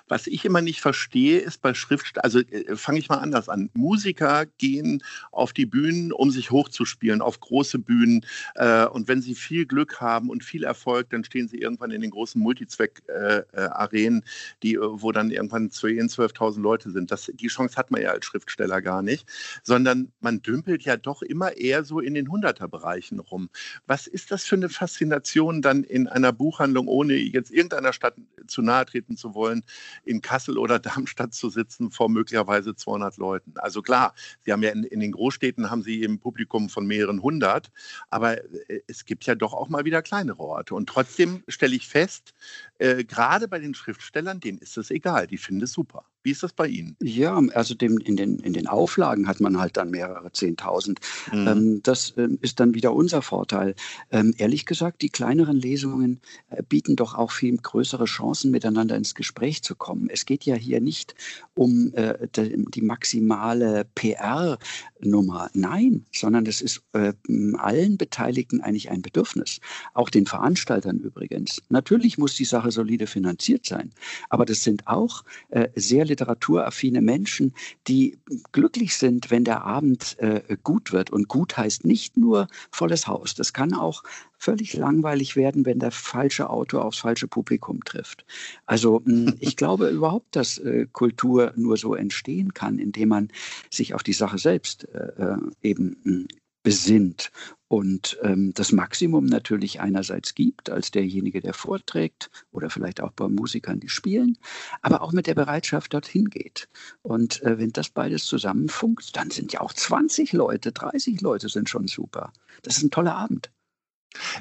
Was 0.08 0.28
ich 0.28 0.46
immer 0.46 0.62
nicht 0.62 0.82
verstehe, 0.82 1.40
ist 1.40 1.62
bei 1.62 1.74
Schriftstellern, 1.74 2.24
also 2.24 2.40
äh, 2.40 2.76
fange 2.76 3.00
ich 3.00 3.10
mal 3.10 3.18
anders 3.18 3.50
an. 3.50 3.70
Musiker 3.74 4.46
gehen 4.58 5.04
auf 5.32 5.54
die 5.54 5.66
Bühnen, 5.66 6.12
um 6.12 6.32
sich 6.32 6.52
hochzuspielen, 6.52 7.22
auf 7.22 7.40
große 7.40 7.80
Bühnen. 7.80 8.26
Äh, 8.56 8.86
und 8.86 9.08
wenn 9.08 9.22
sie 9.22 9.36
viel 9.36 9.66
Glück 9.66 10.02
haben 10.02 10.30
und 10.30 10.44
viel 10.44 10.64
Erfolg, 10.64 11.10
dann 11.10 11.24
stehen 11.24 11.48
sie 11.48 11.58
irgendwann 11.58 11.92
in 11.92 12.02
den 12.02 12.12
großen 12.12 12.42
Multizweck-Arenen, 12.42 14.24
äh, 14.64 14.74
äh, 14.74 14.80
wo 14.80 15.12
dann 15.12 15.32
irgendwann 15.32 15.70
10.000, 15.70 16.14
12.000 16.14 16.62
Leute 16.62 16.92
sind. 16.92 17.12
Das, 17.12 17.32
die 17.34 17.48
Chance 17.48 17.76
hat 17.78 17.92
man 17.92 18.02
ja 18.02 18.12
als 18.12 18.26
Schriftsteller 18.26 18.82
gar 18.82 19.02
nicht, 19.02 19.28
sondern 19.64 20.12
man 20.20 20.42
dümpelt 20.42 20.84
ja 20.84 20.98
doch 20.98 21.22
immer 21.22 21.58
eher 21.58 21.84
so 21.84 22.00
in 22.00 22.14
den 22.14 22.30
Hunderterbereichen 22.30 23.20
rum. 23.20 23.50
Was 23.88 24.08
ist 24.08 24.32
das 24.32 24.44
für 24.44 24.56
eine 24.56 24.70
Faszination 24.70 25.62
dann 25.62 25.84
in 25.84 26.08
einer 26.08 26.32
Buchhandlung, 26.32 26.88
ohne 26.88 27.14
jetzt 27.16 27.52
irgendeiner 27.52 27.94
Stadt 27.94 28.16
zu 28.48 28.62
nahe 28.62 28.86
treten 28.86 29.18
zu 29.18 29.34
wollen? 29.34 29.55
Wollen, 29.56 29.64
in 30.04 30.22
Kassel 30.22 30.58
oder 30.58 30.80
Darmstadt 30.80 31.34
zu 31.34 31.50
sitzen 31.50 31.92
vor 31.92 32.10
möglicherweise 32.10 32.76
200 32.76 33.18
Leuten. 33.18 33.54
Also 33.56 33.82
klar, 33.82 34.14
Sie 34.42 34.52
haben 34.52 34.64
ja 34.64 34.72
in, 34.72 34.84
in 34.84 35.00
den 35.00 35.12
Großstädten 35.12 35.70
haben 35.70 35.84
Sie 35.84 36.04
im 36.04 36.20
Publikum 36.20 36.70
von 36.70 36.86
mehreren 36.86 37.22
hundert, 37.22 37.72
aber 38.10 38.44
äh, 38.70 38.82
es 38.88 39.06
gibt 39.06 39.26
ja 39.26 39.36
doch 39.36 39.54
auch 39.54 39.70
mal 39.70 39.86
wieder 39.86 40.02
kleinere 40.02 40.40
Orte. 40.40 40.76
Und 40.76 40.88
trotzdem 40.88 41.44
stelle 41.48 41.76
ich 41.76 41.88
fest, 41.88 42.34
äh, 42.80 43.04
gerade 43.04 43.48
bei 43.48 43.60
den 43.60 43.74
Schriftstellern, 43.74 44.40
denen 44.40 44.58
ist 44.60 44.78
es 44.78 44.92
egal, 44.92 45.28
die 45.28 45.38
finden 45.38 45.64
es 45.64 45.72
super. 45.72 46.06
Wie 46.26 46.32
ist 46.32 46.42
das 46.42 46.54
bei 46.54 46.68
Ihnen? 46.68 46.98
Ja, 47.00 47.40
also 47.54 47.76
dem, 47.76 48.00
in, 48.00 48.16
den, 48.16 48.40
in 48.40 48.54
den 48.54 48.66
Auflagen 48.66 49.28
hat 49.28 49.40
man 49.40 49.60
halt 49.60 49.78
dann 49.78 49.92
mehrere 49.92 50.32
Zehntausend. 50.32 51.00
Mhm. 51.32 51.48
Ähm, 51.48 51.80
das 51.84 52.16
ähm, 52.18 52.40
ist 52.42 52.60
dann 52.60 52.74
wieder 52.74 52.94
unser 52.96 53.22
Vorteil. 53.22 53.76
Ähm, 54.10 54.34
ehrlich 54.40 54.66
gesagt, 54.66 55.04
die 55.04 55.10
kleineren 55.10 55.58
Lesungen 55.58 56.20
äh, 56.50 56.64
bieten 56.64 56.96
doch 56.96 57.14
auch 57.14 57.32
viel 57.32 57.56
größere 57.58 58.06
Chancen, 58.06 58.50
miteinander 58.50 58.96
ins 58.96 59.14
Gespräch 59.14 59.62
zu 59.62 59.76
kommen. 59.76 60.10
Es 60.10 60.26
geht 60.26 60.46
ja 60.46 60.56
hier 60.56 60.82
nicht 60.82 61.14
um 61.54 61.94
äh, 61.94 62.28
die, 62.36 62.66
die, 62.72 62.82
maximale 62.82 63.86
PR-Nummer. 63.94 65.52
Nein, 65.54 66.08
sondern 66.12 66.48
es 66.48 66.60
ist 66.60 66.82
äh, 66.94 67.14
allen 67.58 68.00
Beteiligten 68.00 68.62
eigentlich 68.62 68.90
ein 68.90 69.04
Bedürfnis. 69.04 69.60
Auch 69.94 70.10
den 70.10 70.26
Veranstaltern 70.26 70.98
übrigens. 70.98 71.62
Natürlich 71.70 72.18
muss 72.18 72.34
die 72.34 72.46
Sache 72.46 72.72
solide 72.72 73.06
finanziert 73.06 73.68
sein. 73.68 73.92
Aber 74.32 74.46
das 74.46 74.64
sind 74.64 74.88
auch 74.88 75.24
äh, 75.50 75.68
sehr 75.76 76.06
literaturaffine 76.16 77.02
Menschen, 77.02 77.54
die 77.88 78.18
glücklich 78.54 78.96
sind, 78.96 79.32
wenn 79.32 79.44
der 79.44 79.66
Abend 79.66 80.18
äh, 80.20 80.58
gut 80.64 80.94
wird. 80.94 81.10
Und 81.10 81.28
gut 81.28 81.58
heißt 81.58 81.86
nicht 81.86 82.18
nur 82.18 82.48
volles 82.72 83.08
Haus. 83.08 83.36
Das 83.36 83.52
kann 83.52 83.74
auch 83.74 84.04
völlig 84.38 84.74
langweilig 84.74 85.36
werden, 85.36 85.66
wenn 85.66 85.80
der 85.80 85.92
falsche 85.92 86.50
Autor 86.50 86.86
aufs 86.86 87.00
falsche 87.00 87.28
Publikum 87.28 87.84
trifft. 87.84 88.26
Also 88.66 89.02
hm, 89.04 89.36
ich 89.40 89.58
glaube 89.58 89.90
überhaupt, 89.90 90.36
dass 90.36 90.58
äh, 90.58 90.88
Kultur 90.92 91.54
nur 91.56 91.78
so 91.78 91.96
entstehen 91.96 92.54
kann, 92.54 92.80
indem 92.80 93.10
man 93.10 93.30
sich 93.70 93.94
auf 93.94 94.04
die 94.04 94.14
Sache 94.14 94.38
selbst 94.38 94.88
äh, 94.94 95.34
äh 95.34 95.38
eben 95.62 95.98
hm, 96.04 96.28
besinnt 96.66 97.32
und 97.68 98.18
ähm, 98.24 98.54
das 98.56 98.72
Maximum 98.72 99.26
natürlich 99.26 99.80
einerseits 99.80 100.34
gibt 100.34 100.70
als 100.70 100.90
derjenige, 100.92 101.42
der 101.42 101.54
vorträgt 101.54 102.32
oder 102.52 102.70
vielleicht 102.70 103.02
auch 103.02 103.12
bei 103.12 103.28
Musikern, 103.30 103.80
die 103.80 103.88
spielen, 103.88 104.38
aber 104.82 105.02
auch 105.02 105.14
mit 105.14 105.28
der 105.28 105.36
Bereitschaft 105.36 105.94
dorthin 105.94 106.30
geht. 106.30 106.68
Und 107.04 107.42
äh, 107.44 107.60
wenn 107.60 107.72
das 107.72 107.90
beides 107.90 108.26
zusammenfunkt, 108.26 109.16
dann 109.16 109.30
sind 109.30 109.54
ja 109.54 109.62
auch 109.62 109.74
20 109.74 110.34
Leute, 110.34 110.72
30 110.72 111.22
Leute 111.22 111.48
sind 111.50 111.70
schon 111.70 111.88
super. 111.88 112.34
Das 112.64 112.78
ist 112.78 112.84
ein 112.84 112.92
toller 112.92 113.16
Abend. 113.16 113.52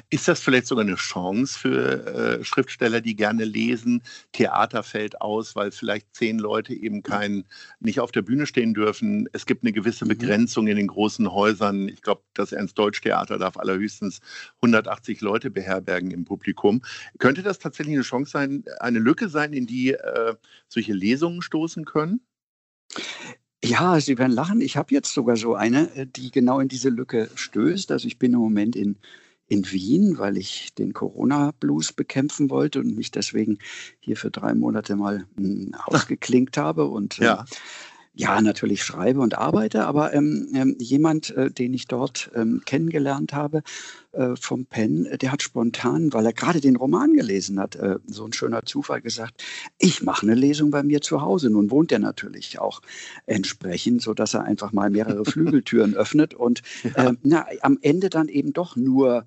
Ist 0.09 0.27
das 0.27 0.41
vielleicht 0.41 0.67
sogar 0.67 0.85
eine 0.85 0.95
Chance 0.95 1.57
für 1.57 2.05
äh, 2.05 2.43
Schriftsteller, 2.43 3.01
die 3.01 3.15
gerne 3.15 3.45
lesen? 3.45 4.03
Theater 4.31 4.83
fällt 4.83 5.21
aus, 5.21 5.55
weil 5.55 5.71
vielleicht 5.71 6.15
zehn 6.15 6.39
Leute 6.39 6.73
eben 6.73 7.03
kein, 7.03 7.45
nicht 7.79 7.99
auf 7.99 8.11
der 8.11 8.21
Bühne 8.21 8.45
stehen 8.45 8.73
dürfen. 8.73 9.27
Es 9.33 9.45
gibt 9.45 9.63
eine 9.63 9.73
gewisse 9.73 10.05
mhm. 10.05 10.09
Begrenzung 10.09 10.67
in 10.67 10.77
den 10.77 10.87
großen 10.87 11.31
Häusern. 11.31 11.89
Ich 11.89 12.01
glaube, 12.01 12.23
das 12.33 12.51
Ernst-Deutsch-Theater 12.51 13.37
darf 13.37 13.57
allerhöchstens 13.57 14.19
180 14.57 15.21
Leute 15.21 15.49
beherbergen 15.49 16.11
im 16.11 16.25
Publikum. 16.25 16.81
Könnte 17.19 17.43
das 17.43 17.59
tatsächlich 17.59 17.95
eine 17.95 18.03
Chance 18.03 18.31
sein, 18.31 18.63
eine 18.79 18.99
Lücke 18.99 19.29
sein, 19.29 19.53
in 19.53 19.65
die 19.65 19.93
äh, 19.93 20.35
solche 20.67 20.93
Lesungen 20.93 21.41
stoßen 21.41 21.85
können? 21.85 22.21
Ja, 23.63 23.99
Sie 23.99 24.17
werden 24.19 24.31
lachen. 24.31 24.61
Ich 24.61 24.77
habe 24.77 24.93
jetzt 24.93 25.11
sogar 25.11 25.37
so 25.37 25.55
eine, 25.55 25.89
äh, 25.95 26.05
die 26.05 26.29
genau 26.29 26.59
in 26.59 26.67
diese 26.67 26.89
Lücke 26.89 27.29
stößt. 27.33 27.91
Also 27.91 28.07
ich 28.07 28.19
bin 28.19 28.33
im 28.33 28.39
Moment 28.39 28.75
in 28.75 28.97
in 29.47 29.71
Wien, 29.71 30.17
weil 30.17 30.37
ich 30.37 30.73
den 30.73 30.93
Corona-Blues 30.93 31.93
bekämpfen 31.93 32.49
wollte 32.49 32.79
und 32.79 32.95
mich 32.95 33.11
deswegen 33.11 33.59
hier 33.99 34.17
für 34.17 34.31
drei 34.31 34.53
Monate 34.53 34.95
mal 34.95 35.27
hm, 35.35 35.73
ausgeklinkt 35.85 36.57
habe. 36.57 36.85
Und 36.85 37.17
ja. 37.17 37.45
Ja, 38.15 38.41
natürlich 38.41 38.83
schreibe 38.83 39.19
und 39.19 39.37
arbeite, 39.37 39.85
aber 39.85 40.13
ähm, 40.13 40.47
ähm, 40.53 40.75
jemand, 40.79 41.31
äh, 41.31 41.51
den 41.51 41.73
ich 41.73 41.87
dort 41.87 42.31
ähm, 42.33 42.61
kennengelernt 42.65 43.33
habe 43.33 43.61
äh, 44.13 44.35
vom 44.39 44.65
Penn, 44.65 45.07
der 45.21 45.31
hat 45.33 45.43
spontan, 45.43 46.13
weil 46.13 46.25
er 46.25 46.33
gerade 46.33 46.61
den 46.61 46.77
Roman 46.77 47.13
gelesen 47.13 47.59
hat, 47.59 47.75
äh, 47.75 47.97
so 48.07 48.25
ein 48.25 48.31
schöner 48.31 48.63
Zufall 48.63 49.01
gesagt, 49.01 49.43
ich 49.77 50.01
mache 50.01 50.25
eine 50.25 50.35
Lesung 50.35 50.71
bei 50.71 50.81
mir 50.81 51.01
zu 51.01 51.21
Hause. 51.21 51.49
Nun 51.49 51.71
wohnt 51.71 51.91
er 51.91 51.99
natürlich 51.99 52.59
auch 52.59 52.81
entsprechend, 53.25 54.01
sodass 54.01 54.33
er 54.33 54.43
einfach 54.43 54.71
mal 54.71 54.89
mehrere 54.89 55.25
Flügeltüren 55.25 55.93
öffnet 55.93 56.33
und 56.33 56.61
ja. 56.83 57.09
äh, 57.09 57.13
na, 57.23 57.45
am 57.61 57.77
Ende 57.81 58.09
dann 58.09 58.29
eben 58.29 58.53
doch 58.53 58.77
nur 58.77 59.25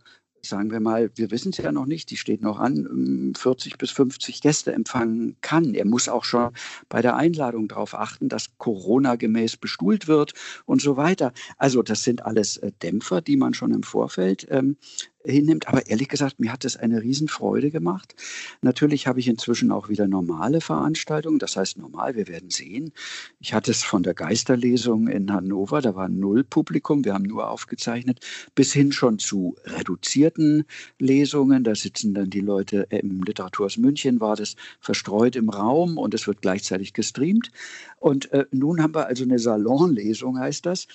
sagen 0.49 0.71
wir 0.71 0.81
mal, 0.81 1.11
wir 1.15 1.31
wissen 1.31 1.51
es 1.51 1.59
ja 1.59 1.73
noch 1.73 1.87
nicht, 1.87 2.11
die 2.11 2.17
steht 2.17 2.43
noch 2.43 2.59
an, 2.59 3.35
40 3.37 3.73
ähm, 3.73 3.79
bis 3.79 3.91
50 3.91 4.41
Gäste 4.41 4.73
empfangen 4.73 5.37
kann. 5.41 5.75
Er 5.75 5.85
muss 5.85 6.09
auch 6.09 6.25
schon 6.25 6.51
bei 6.89 7.03
der 7.03 7.17
Einladung 7.17 7.69
darauf 7.69 7.95
achten, 7.95 8.29
dass 8.29 8.57
Corona-gemäß 8.59 9.57
bestuhlt 9.57 10.09
wird 10.09 10.33
und 10.67 10.81
so 10.81 10.97
weiter. 10.97 11.33
Also 11.57 11.83
das 11.83 12.03
sind 12.03 12.25
alles 12.25 12.57
äh, 12.59 12.73
Dämpfer, 12.83 13.21
die 13.21 13.37
man 13.37 13.55
schon 13.55 13.73
im 13.73 13.83
Vorfeld 13.83 14.47
ähm, 14.51 14.77
hinnimmt. 15.25 15.69
Aber 15.69 15.87
ehrlich 15.87 16.09
gesagt, 16.09 16.41
mir 16.41 16.53
hat 16.53 16.65
es 16.65 16.77
eine 16.77 17.03
Riesenfreude 17.03 17.71
gemacht. 17.71 18.15
Natürlich 18.63 19.07
habe 19.07 19.21
ich 19.21 19.29
inzwischen 19.29 19.71
auch 19.71 19.89
wieder 19.89 20.07
normale 20.07 20.61
Veranstaltungen. 20.61 21.39
Das 21.39 21.57
heißt 21.57 21.79
normal, 21.79 22.15
wir 22.15 22.29
werden 22.29 22.51
sehen. 22.51 22.93
Ich 23.41 23.53
hatte 23.55 23.71
es 23.71 23.83
von 23.83 24.03
der 24.03 24.15
Geisterlesung 24.15 25.09
in 25.09 25.33
Hannover, 25.33 25.81
da 25.81 25.95
war 25.95 26.09
null 26.09 26.45
Publikum, 26.45 27.05
wir 27.05 27.15
haben 27.15 27.25
nur 27.25 27.49
aufgezeichnet, 27.49 28.21
bis 28.55 28.73
hin 28.73 28.93
schon 28.93 29.19
zu 29.19 29.57
reduzierten 29.65 30.65
Lesungen. 30.99 31.65
Da 31.65 31.75
sitzen 31.75 32.15
dann 32.15 32.31
die 32.31 32.41
Leute 32.41 32.87
im 32.91 33.23
Literaturhaus 33.23 33.77
München, 33.77 34.21
war 34.21 34.37
das 34.37 34.57
verstreut 34.81 35.37
im 35.37 35.51
Raum 35.51 35.99
und 35.99 36.15
es 36.15 36.27
wird 36.27 36.43
gleichzeitig 36.43 36.93
gestreamt. 36.93 37.51
Und 37.99 38.33
äh, 38.33 38.47
nun 38.53 38.83
haben 38.83 38.95
wir 38.95 39.07
also 39.07 39.25
eine 39.25 39.39
Salonlesung, 39.39 40.39
heißt 40.39 40.67
das. 40.67 40.87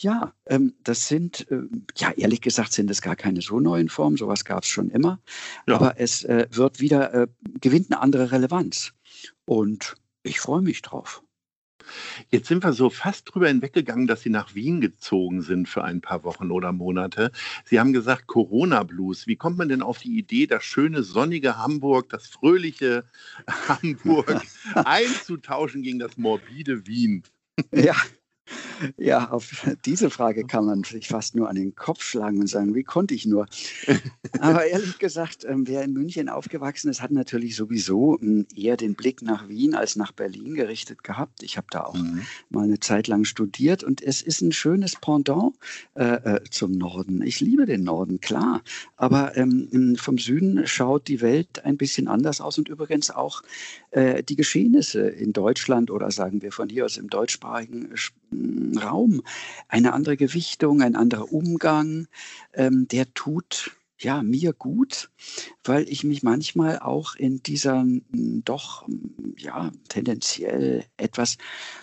Ja, 0.00 0.32
ähm, 0.46 0.74
das 0.84 1.08
sind, 1.08 1.50
äh, 1.50 1.62
ja, 1.96 2.12
ehrlich 2.12 2.40
gesagt, 2.40 2.72
sind 2.72 2.88
es 2.90 3.02
gar 3.02 3.16
keine 3.16 3.40
so 3.40 3.58
neuen 3.58 3.88
Formen. 3.88 4.16
Sowas 4.16 4.44
gab 4.44 4.62
es 4.62 4.68
schon 4.68 4.90
immer. 4.90 5.20
Ja. 5.66 5.74
Aber 5.74 5.98
es 5.98 6.22
äh, 6.24 6.46
wird 6.50 6.78
wieder, 6.80 7.12
äh, 7.14 7.26
gewinnt 7.60 7.90
eine 7.90 8.00
andere 8.00 8.30
Relevanz. 8.30 8.92
Und 9.44 9.96
ich 10.22 10.38
freue 10.38 10.62
mich 10.62 10.82
drauf. 10.82 11.22
Jetzt 12.30 12.48
sind 12.48 12.62
wir 12.62 12.72
so 12.74 12.90
fast 12.90 13.32
drüber 13.32 13.48
hinweggegangen, 13.48 14.06
dass 14.06 14.22
Sie 14.22 14.30
nach 14.30 14.54
Wien 14.54 14.80
gezogen 14.80 15.42
sind 15.42 15.68
für 15.68 15.82
ein 15.82 16.00
paar 16.00 16.22
Wochen 16.22 16.50
oder 16.50 16.70
Monate. 16.70 17.32
Sie 17.64 17.80
haben 17.80 17.92
gesagt 17.92 18.26
Corona-Blues. 18.26 19.26
Wie 19.26 19.36
kommt 19.36 19.58
man 19.58 19.68
denn 19.68 19.82
auf 19.82 19.98
die 19.98 20.16
Idee, 20.18 20.46
das 20.46 20.64
schöne, 20.64 21.02
sonnige 21.02 21.56
Hamburg, 21.56 22.10
das 22.10 22.26
fröhliche 22.26 23.04
Hamburg 23.68 24.42
einzutauschen 24.74 25.82
gegen 25.82 25.98
das 25.98 26.16
morbide 26.16 26.86
Wien? 26.86 27.22
Ja, 27.72 27.96
ja, 28.96 29.30
auf 29.30 29.66
diese 29.84 30.10
Frage 30.10 30.44
kann 30.44 30.64
man 30.64 30.84
sich 30.84 31.08
fast 31.08 31.34
nur 31.34 31.48
an 31.48 31.56
den 31.56 31.74
Kopf 31.74 32.02
schlagen 32.02 32.40
und 32.40 32.46
sagen, 32.46 32.74
wie 32.74 32.84
konnte 32.84 33.14
ich 33.14 33.26
nur? 33.26 33.46
Aber 34.40 34.66
ehrlich 34.66 34.98
gesagt, 34.98 35.44
ähm, 35.44 35.66
wer 35.66 35.82
in 35.82 35.92
München 35.92 36.28
aufgewachsen 36.28 36.88
ist, 36.90 37.02
hat 37.02 37.10
natürlich 37.10 37.56
sowieso 37.56 38.18
hm, 38.20 38.46
eher 38.54 38.76
den 38.76 38.94
Blick 38.94 39.22
nach 39.22 39.48
Wien 39.48 39.74
als 39.74 39.96
nach 39.96 40.12
Berlin 40.12 40.54
gerichtet 40.54 41.04
gehabt. 41.04 41.42
Ich 41.42 41.56
habe 41.56 41.66
da 41.70 41.84
auch 41.84 41.94
mhm. 41.94 42.22
mal 42.50 42.64
eine 42.64 42.80
Zeit 42.80 43.08
lang 43.08 43.24
studiert 43.24 43.84
und 43.84 44.02
es 44.02 44.22
ist 44.22 44.40
ein 44.40 44.52
schönes 44.52 44.96
Pendant 44.96 45.54
äh, 45.94 46.04
äh 46.04 46.40
zum 46.50 46.72
Norden. 46.72 47.22
Ich 47.22 47.40
liebe 47.40 47.66
den 47.66 47.84
Norden, 47.84 48.20
klar. 48.20 48.62
Aber 48.96 49.36
ähm, 49.36 49.96
vom 49.96 50.18
Süden 50.18 50.66
schaut 50.66 51.08
die 51.08 51.20
Welt 51.20 51.64
ein 51.64 51.76
bisschen 51.76 52.08
anders 52.08 52.40
aus 52.40 52.58
und 52.58 52.68
übrigens 52.68 53.10
auch 53.10 53.42
äh, 53.90 54.22
die 54.22 54.36
Geschehnisse 54.36 55.08
in 55.08 55.32
Deutschland 55.32 55.90
oder 55.90 56.10
sagen 56.10 56.42
wir 56.42 56.52
von 56.52 56.68
hier 56.68 56.84
aus 56.84 56.96
im 56.96 57.08
deutschsprachigen 57.08 57.90
Raum, 58.32 59.22
eine 59.68 59.92
andere 59.92 60.16
Gewichtung, 60.16 60.82
ein 60.82 60.96
anderer 60.96 61.32
Umgang, 61.32 62.06
ähm, 62.54 62.88
der 62.88 63.12
tut 63.14 63.77
ja, 64.00 64.22
mir 64.22 64.52
gut, 64.52 65.10
weil 65.64 65.88
ich 65.88 66.04
mich 66.04 66.22
manchmal 66.22 66.78
auch 66.78 67.16
in 67.16 67.42
dieser 67.42 67.80
hm, 67.80 68.42
doch 68.44 68.86
hm, 68.86 69.34
ja, 69.36 69.72
tendenziell 69.88 70.84
etwas 70.96 71.36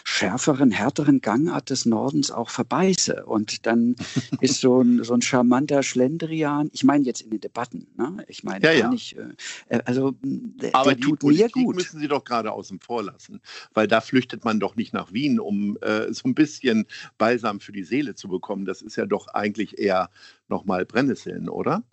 schärferen, 0.06 0.72
härteren 0.72 1.20
Gangart 1.20 1.70
des 1.70 1.86
Nordens 1.86 2.32
auch 2.32 2.50
verbeiße. 2.50 3.26
Und 3.26 3.66
dann 3.66 3.96
ist 4.40 4.62
so 4.62 4.82
ein, 4.82 5.04
so 5.04 5.14
ein 5.14 5.22
charmanter 5.22 5.84
Schlendrian, 5.84 6.70
ich 6.72 6.86
meine 6.86 7.04
jetzt 7.04 7.22
in 7.22 7.32
den 7.32 7.42
Debatten, 7.42 7.88
ne? 7.98 8.24
ich 8.28 8.44
meine 8.44 8.66
ja, 8.66 8.72
ja. 8.72 8.90
nicht, 8.90 9.18
äh, 9.18 9.34
äh 9.68 9.82
also 9.86 10.16
hm, 10.22 10.56
der, 10.58 10.74
Aber 10.76 10.96
der 10.96 11.02
tut 11.02 11.20
Politik 11.20 11.56
mir 11.56 11.64
gut. 11.66 11.76
müssen 11.76 12.00
Sie 12.00 12.08
doch 12.08 12.24
gerade 12.24 12.54
außen 12.54 12.80
vor 12.80 13.04
lassen, 13.04 13.42
weil 13.74 13.88
da 13.88 14.00
flüchtet 14.00 14.46
man 14.46 14.62
doch 14.62 14.78
nicht 14.78 14.94
nach 14.94 15.12
Wien, 15.12 15.40
um 15.40 15.78
äh, 15.82 16.14
so 16.14 16.30
ein 16.30 16.36
bisschen 16.36 16.86
Balsam 17.18 17.60
für 17.60 17.74
die 17.74 17.84
Seele 17.84 18.16
zu 18.16 18.30
bekommen. 18.30 18.64
Das 18.64 18.82
ist 18.82 18.96
ja 18.96 19.06
doch 19.06 19.28
eigentlich 19.28 19.78
eher 19.78 20.10
nochmal 20.48 20.86
Brennnesseln, 20.86 21.50
oder? 21.50 21.84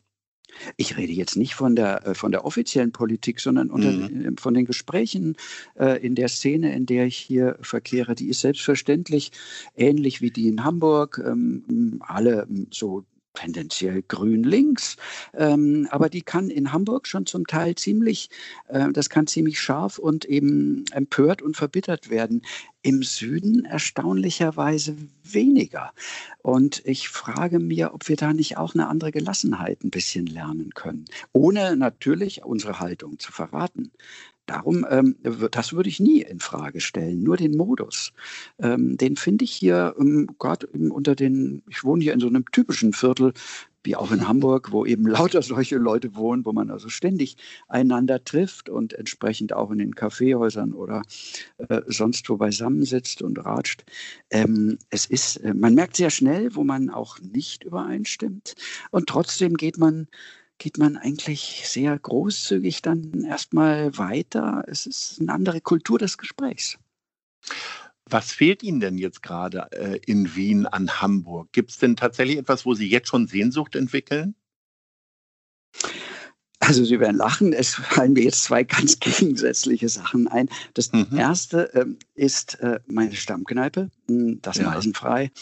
Ich 0.76 0.96
rede 0.96 1.12
jetzt 1.12 1.36
nicht 1.36 1.54
von 1.54 1.76
der, 1.76 2.06
äh, 2.06 2.14
von 2.14 2.32
der 2.32 2.44
offiziellen 2.44 2.92
Politik, 2.92 3.40
sondern 3.40 3.70
unter, 3.70 3.92
mhm. 3.92 4.24
Äh, 4.24 4.40
von 4.40 4.54
den 4.54 4.64
Gesprächen 4.64 5.36
äh, 5.78 6.04
in 6.04 6.14
der 6.14 6.28
Szene, 6.28 6.74
in 6.74 6.86
der 6.86 7.06
ich 7.06 7.16
hier 7.16 7.58
verkehre. 7.60 8.14
Die 8.14 8.28
ist 8.28 8.40
selbstverständlich 8.40 9.32
ähnlich 9.76 10.20
wie 10.20 10.30
die 10.30 10.48
in 10.48 10.64
Hamburg. 10.64 11.20
Ähm, 11.24 12.00
alle 12.00 12.46
so 12.70 13.04
tendenziell 13.34 14.02
grün-links, 14.02 14.96
ähm, 15.34 15.88
aber 15.90 16.08
die 16.08 16.22
kann 16.22 16.50
in 16.50 16.72
Hamburg 16.72 17.06
schon 17.06 17.26
zum 17.26 17.46
Teil 17.46 17.74
ziemlich, 17.74 18.28
äh, 18.68 18.92
das 18.92 19.08
kann 19.08 19.26
ziemlich 19.26 19.58
scharf 19.58 19.98
und 19.98 20.24
eben 20.24 20.84
empört 20.92 21.42
und 21.42 21.56
verbittert 21.56 22.10
werden. 22.10 22.42
Im 22.82 23.02
Süden 23.02 23.64
erstaunlicherweise 23.64 24.96
weniger. 25.22 25.92
Und 26.42 26.82
ich 26.84 27.08
frage 27.08 27.60
mir, 27.60 27.94
ob 27.94 28.08
wir 28.08 28.16
da 28.16 28.32
nicht 28.32 28.56
auch 28.56 28.74
eine 28.74 28.88
andere 28.88 29.12
Gelassenheit 29.12 29.84
ein 29.84 29.90
bisschen 29.90 30.26
lernen 30.26 30.70
können, 30.74 31.04
ohne 31.32 31.76
natürlich 31.76 32.44
unsere 32.44 32.80
Haltung 32.80 33.18
zu 33.18 33.30
verraten. 33.30 33.92
Darum, 34.46 34.84
ähm, 34.90 35.16
das 35.52 35.72
würde 35.72 35.88
ich 35.88 36.00
nie 36.00 36.22
in 36.22 36.40
Frage 36.40 36.80
stellen, 36.80 37.22
nur 37.22 37.36
den 37.36 37.56
Modus. 37.56 38.12
Ähm, 38.58 38.96
den 38.96 39.14
finde 39.14 39.44
ich 39.44 39.52
hier 39.52 39.94
ähm, 39.98 40.28
gerade 40.38 40.66
unter 40.66 41.14
den, 41.14 41.62
ich 41.68 41.84
wohne 41.84 42.02
hier 42.02 42.12
in 42.12 42.20
so 42.20 42.26
einem 42.26 42.44
typischen 42.50 42.92
Viertel, 42.92 43.34
wie 43.84 43.96
auch 43.96 44.12
in 44.12 44.28
Hamburg, 44.28 44.72
wo 44.72 44.84
eben 44.84 45.06
lauter 45.08 45.42
solche 45.42 45.76
Leute 45.76 46.14
wohnen, 46.14 46.44
wo 46.44 46.52
man 46.52 46.70
also 46.70 46.88
ständig 46.88 47.36
einander 47.68 48.24
trifft 48.24 48.68
und 48.68 48.92
entsprechend 48.92 49.52
auch 49.52 49.70
in 49.70 49.78
den 49.78 49.94
Kaffeehäusern 49.94 50.72
oder 50.72 51.02
äh, 51.58 51.82
sonst 51.86 52.28
wo 52.28 52.36
beisammensitzt 52.36 53.22
und 53.22 53.38
ratscht. 53.38 53.84
Ähm, 54.30 54.78
es 54.90 55.06
ist, 55.06 55.36
äh, 55.38 55.54
man 55.54 55.74
merkt 55.74 55.96
sehr 55.96 56.10
schnell, 56.10 56.54
wo 56.54 56.64
man 56.64 56.90
auch 56.90 57.18
nicht 57.20 57.64
übereinstimmt 57.64 58.54
und 58.90 59.08
trotzdem 59.08 59.56
geht 59.56 59.78
man 59.78 60.08
geht 60.58 60.78
man 60.78 60.96
eigentlich 60.96 61.64
sehr 61.66 61.98
großzügig 61.98 62.82
dann 62.82 63.24
erstmal 63.24 63.98
weiter. 63.98 64.62
Es 64.68 64.86
ist 64.86 65.20
eine 65.20 65.32
andere 65.32 65.60
Kultur 65.60 65.98
des 65.98 66.18
Gesprächs. 66.18 66.78
Was 68.12 68.30
fehlt 68.30 68.62
Ihnen 68.62 68.80
denn 68.80 68.98
jetzt 68.98 69.22
gerade 69.22 69.68
äh, 69.72 69.98
in 70.06 70.36
Wien 70.36 70.66
an 70.66 71.00
Hamburg? 71.00 71.50
Gibt 71.52 71.70
es 71.70 71.78
denn 71.78 71.96
tatsächlich 71.96 72.36
etwas, 72.36 72.66
wo 72.66 72.74
Sie 72.74 72.88
jetzt 72.88 73.08
schon 73.08 73.26
Sehnsucht 73.26 73.74
entwickeln? 73.74 74.34
Also 76.60 76.84
Sie 76.84 77.00
werden 77.00 77.16
lachen, 77.16 77.52
es 77.52 77.74
fallen 77.74 78.12
mir 78.12 78.22
jetzt 78.22 78.44
zwei 78.44 78.64
ganz 78.64 78.98
gegensätzliche 79.00 79.88
Sachen 79.88 80.28
ein. 80.28 80.48
Das 80.74 80.92
mhm. 80.92 81.08
erste 81.16 81.70
ähm, 81.74 81.98
ist 82.14 82.60
äh, 82.60 82.80
meine 82.86 83.16
Stammkneipe, 83.16 83.90
hm, 84.06 84.40
das 84.42 84.58
ja. 84.58 84.70
Meisenfrei. 84.70 85.32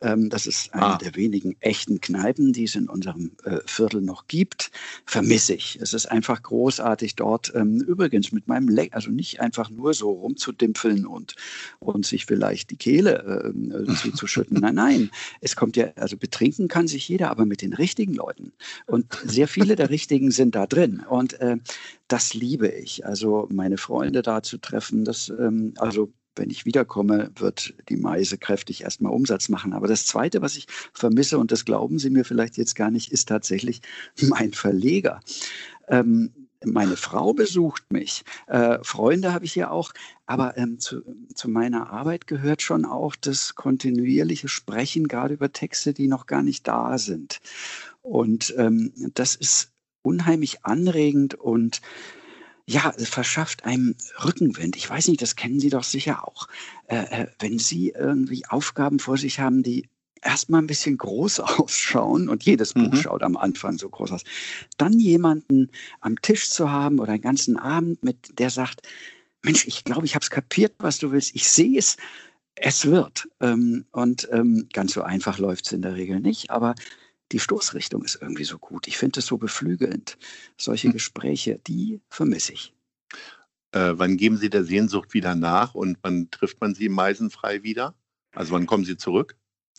Ähm, 0.00 0.30
das 0.30 0.46
ist 0.46 0.72
eine 0.74 0.86
ah. 0.86 0.98
der 0.98 1.14
wenigen 1.14 1.56
echten 1.60 2.00
Kneipen, 2.00 2.52
die 2.52 2.64
es 2.64 2.74
in 2.74 2.88
unserem 2.88 3.32
äh, 3.44 3.58
Viertel 3.66 4.02
noch 4.02 4.26
gibt. 4.26 4.70
Vermisse 5.04 5.54
ich. 5.54 5.78
Es 5.80 5.94
ist 5.94 6.06
einfach 6.06 6.42
großartig 6.42 7.16
dort. 7.16 7.52
Ähm, 7.54 7.80
übrigens 7.80 8.32
mit 8.32 8.46
meinem 8.46 8.68
Leck, 8.68 8.94
also 8.94 9.10
nicht 9.10 9.40
einfach 9.40 9.70
nur 9.70 9.94
so 9.94 10.10
rumzudimpfeln 10.10 11.06
und, 11.06 11.34
und 11.78 12.06
sich 12.06 12.26
vielleicht 12.26 12.70
die 12.70 12.76
Kehle 12.76 13.52
äh, 13.54 13.94
zuzuschütten. 14.02 14.60
nein, 14.60 14.74
nein. 14.74 15.10
Es 15.40 15.56
kommt 15.56 15.76
ja, 15.76 15.88
also 15.96 16.16
betrinken 16.16 16.68
kann 16.68 16.88
sich 16.88 17.08
jeder, 17.08 17.30
aber 17.30 17.46
mit 17.46 17.62
den 17.62 17.72
richtigen 17.72 18.14
Leuten. 18.14 18.52
Und 18.86 19.18
sehr 19.24 19.48
viele 19.48 19.76
der 19.76 19.90
richtigen 19.90 20.30
sind 20.30 20.54
da 20.54 20.66
drin. 20.66 21.04
Und 21.08 21.40
äh, 21.40 21.56
das 22.08 22.34
liebe 22.34 22.68
ich. 22.68 23.06
Also 23.06 23.48
meine 23.50 23.78
Freunde 23.78 24.22
da 24.22 24.42
zu 24.42 24.58
treffen, 24.58 25.04
das, 25.04 25.28
ähm, 25.28 25.74
also 25.78 26.12
wenn 26.36 26.50
ich 26.50 26.66
wiederkomme, 26.66 27.30
wird 27.36 27.74
die 27.88 27.96
Meise 27.96 28.38
kräftig 28.38 28.82
erstmal 28.82 29.12
Umsatz 29.12 29.48
machen. 29.48 29.72
Aber 29.72 29.88
das 29.88 30.06
Zweite, 30.06 30.42
was 30.42 30.56
ich 30.56 30.66
vermisse, 30.92 31.38
und 31.38 31.52
das 31.52 31.64
glauben 31.64 31.98
Sie 31.98 32.10
mir 32.10 32.24
vielleicht 32.24 32.56
jetzt 32.56 32.74
gar 32.74 32.90
nicht, 32.90 33.12
ist 33.12 33.28
tatsächlich 33.28 33.82
mein 34.20 34.52
Verleger. 34.52 35.20
Ähm, 35.88 36.32
meine 36.64 36.96
Frau 36.96 37.32
besucht 37.32 37.84
mich, 37.92 38.24
äh, 38.46 38.78
Freunde 38.82 39.32
habe 39.32 39.44
ich 39.44 39.54
ja 39.54 39.70
auch, 39.70 39.92
aber 40.24 40.56
ähm, 40.56 40.80
zu, 40.80 41.02
zu, 41.34 41.48
meiner 41.48 41.90
Arbeit 41.90 42.26
gehört 42.26 42.62
schon 42.62 42.84
auch 42.84 43.14
das 43.14 43.54
kontinuierliche 43.54 44.48
Sprechen, 44.48 45.06
gerade 45.06 45.34
über 45.34 45.52
Texte, 45.52 45.92
die 45.92 46.08
noch 46.08 46.26
gar 46.26 46.42
nicht 46.42 46.66
da 46.66 46.98
sind. 46.98 47.40
Und 48.02 48.54
ähm, 48.56 48.92
das 49.14 49.34
ist 49.34 49.72
unheimlich 50.02 50.64
anregend 50.64 51.34
und 51.34 51.80
ja, 52.68 52.92
verschafft 52.98 53.64
einem 53.64 53.94
Rückenwind. 54.24 54.76
Ich 54.76 54.90
weiß 54.90 55.08
nicht, 55.08 55.22
das 55.22 55.36
kennen 55.36 55.60
Sie 55.60 55.70
doch 55.70 55.84
sicher 55.84 56.26
auch. 56.26 56.48
Äh, 56.88 57.22
äh, 57.22 57.26
wenn 57.38 57.58
Sie 57.58 57.90
irgendwie 57.90 58.44
Aufgaben 58.46 58.98
vor 58.98 59.16
sich 59.16 59.38
haben, 59.38 59.62
die 59.62 59.88
erstmal 60.20 60.62
ein 60.62 60.66
bisschen 60.66 60.98
groß 60.98 61.40
ausschauen 61.60 62.28
und 62.28 62.44
jedes 62.44 62.74
Buch 62.74 62.92
mhm. 62.92 62.96
schaut 62.96 63.22
am 63.22 63.36
Anfang 63.36 63.78
so 63.78 63.88
groß 63.88 64.12
aus. 64.12 64.24
Dann 64.76 64.98
jemanden 64.98 65.70
am 66.00 66.20
Tisch 66.20 66.50
zu 66.50 66.70
haben 66.70 66.98
oder 66.98 67.12
einen 67.12 67.22
ganzen 67.22 67.56
Abend 67.56 68.02
mit, 68.02 68.38
der 68.38 68.50
sagt, 68.50 68.82
Mensch, 69.42 69.66
ich 69.68 69.84
glaube, 69.84 70.06
ich 70.06 70.16
habe 70.16 70.24
es 70.24 70.30
kapiert, 70.30 70.74
was 70.78 70.98
du 70.98 71.12
willst. 71.12 71.36
Ich 71.36 71.48
sehe 71.48 71.78
es, 71.78 71.96
es 72.56 72.84
wird. 72.84 73.28
Ähm, 73.40 73.86
und 73.92 74.28
ähm, 74.32 74.68
ganz 74.72 74.94
so 74.94 75.02
einfach 75.02 75.38
läuft 75.38 75.66
es 75.66 75.72
in 75.72 75.82
der 75.82 75.94
Regel 75.94 76.18
nicht, 76.18 76.50
aber 76.50 76.74
die 77.32 77.40
Stoßrichtung 77.40 78.04
ist 78.04 78.18
irgendwie 78.20 78.44
so 78.44 78.58
gut. 78.58 78.86
Ich 78.86 78.98
finde 78.98 79.20
es 79.20 79.26
so 79.26 79.38
beflügelnd. 79.38 80.16
Solche 80.56 80.88
hm. 80.88 80.92
Gespräche, 80.92 81.60
die 81.66 82.00
vermisse 82.08 82.52
ich. 82.52 82.72
Äh, 83.72 83.92
wann 83.96 84.16
geben 84.16 84.36
Sie 84.36 84.50
der 84.50 84.64
Sehnsucht 84.64 85.12
wieder 85.12 85.34
nach 85.34 85.74
und 85.74 85.98
wann 86.02 86.30
trifft 86.30 86.60
man 86.60 86.74
Sie 86.74 86.88
meisenfrei 86.88 87.62
wieder? 87.62 87.94
Also 88.34 88.52
wann 88.52 88.66
kommen 88.66 88.84
Sie 88.84 88.96
zurück? 88.96 89.36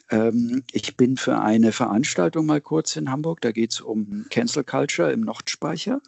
Ähm, 0.09 0.63
ich 0.71 0.95
bin 0.95 1.17
für 1.17 1.39
eine 1.39 1.71
Veranstaltung 1.71 2.45
mal 2.45 2.61
kurz 2.61 2.95
in 2.95 3.11
Hamburg. 3.11 3.41
Da 3.41 3.51
geht 3.51 3.73
es 3.73 3.81
um 3.81 4.25
Cancel 4.29 4.63
Culture 4.63 5.11
im 5.11 5.21
Nordspeicher. 5.21 6.01